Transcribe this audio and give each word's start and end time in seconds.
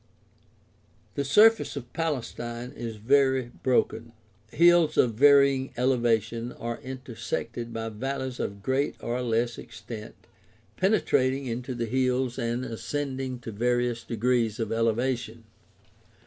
—The 1.13 1.23
surface 1.23 1.75
of 1.75 1.93
Palestine 1.93 2.71
is 2.75 2.95
very 2.95 3.51
broken. 3.61 4.13
Hills 4.49 4.97
of 4.97 5.13
varying 5.13 5.73
elevation 5.77 6.53
are 6.53 6.81
intersected 6.81 7.71
by 7.71 7.87
valleys 7.89 8.39
of 8.39 8.63
greater 8.63 8.97
or 9.05 9.21
less 9.21 9.59
extent 9.59 10.15
penetrating 10.75 11.45
into 11.45 11.75
the 11.75 11.85
hills 11.85 12.39
and 12.39 12.65
ascending 12.65 13.41
to 13.41 13.51
various 13.51 14.03
degrees 14.03 14.59
of 14.59 14.71
elevation. 14.71 15.43